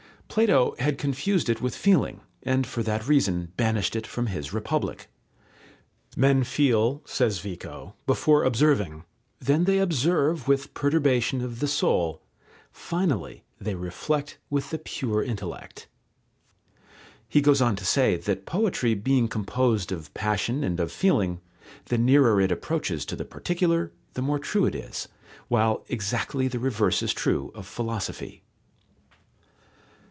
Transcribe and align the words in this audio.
Plato 0.33 0.75
had 0.79 0.97
confused 0.97 1.49
it 1.49 1.61
with 1.61 1.75
feeling, 1.75 2.21
and 2.43 2.65
for 2.65 2.81
that 2.83 3.05
reason 3.05 3.51
banished 3.57 3.97
it 3.97 4.07
from 4.07 4.27
his 4.27 4.53
Republic. 4.53 5.07
"Men 6.15 6.45
feel," 6.45 7.01
says 7.05 7.39
Vico, 7.39 7.95
"before 8.07 8.45
observing, 8.45 9.03
then 9.41 9.65
they 9.65 9.77
observe 9.77 10.47
with 10.47 10.73
perturbation 10.73 11.41
of 11.41 11.59
the 11.59 11.67
soul, 11.67 12.21
finally 12.71 13.43
they 13.59 13.75
reflect 13.75 14.37
with 14.49 14.69
the 14.69 14.77
pure 14.77 15.21
intellect," 15.21 15.89
He 17.27 17.41
goes 17.41 17.61
on 17.61 17.75
to 17.75 17.83
say, 17.83 18.15
that 18.15 18.45
poetry 18.45 18.93
being 18.93 19.27
composed 19.27 19.91
of 19.91 20.13
passion 20.13 20.63
and 20.63 20.79
of 20.79 20.93
feeling, 20.93 21.41
the 21.87 21.97
nearer 21.97 22.39
it 22.39 22.53
approaches 22.53 23.03
to 23.07 23.17
the 23.17 23.25
particular, 23.25 23.91
the 24.13 24.21
more 24.21 24.39
true 24.39 24.63
it 24.65 24.75
is, 24.75 25.09
while 25.49 25.83
exactly 25.89 26.47
the 26.47 26.57
reverse 26.57 27.03
is 27.03 27.11
true 27.11 27.51
of 27.53 27.67
philosophy. 27.67 28.43